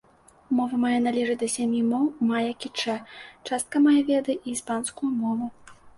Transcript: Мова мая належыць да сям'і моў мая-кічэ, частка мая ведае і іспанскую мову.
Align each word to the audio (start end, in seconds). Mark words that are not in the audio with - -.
Мова 0.59 0.77
мая 0.83 0.93
належыць 1.07 1.35
да 1.43 1.49
сям'і 1.57 1.81
моў 1.91 2.05
мая-кічэ, 2.31 2.95
частка 3.47 3.75
мая 3.85 3.97
ведае 4.11 4.37
і 4.41 4.55
іспанскую 4.57 5.11
мову. 5.21 5.45